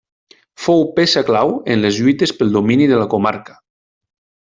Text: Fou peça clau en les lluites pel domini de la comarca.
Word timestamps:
Fou 0.63 0.81
peça 0.95 1.23
clau 1.27 1.53
en 1.75 1.83
les 1.85 2.01
lluites 2.01 2.35
pel 2.41 2.57
domini 2.59 2.91
de 2.95 2.99
la 3.05 3.09
comarca. 3.15 3.59